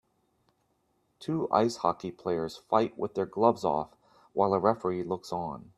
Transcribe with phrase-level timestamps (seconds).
[1.19, 3.95] Two ice hockey players fight with their gloves off
[4.33, 5.69] while a referee looks on.